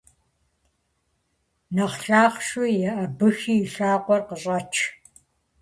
Нэхъ 1.75 1.99
лъахъшэу 2.07 2.67
еӀэбыхи 2.89 3.55
и 3.63 3.67
лъакъуэр 3.73 4.21
къыщӀэч! 4.27 4.73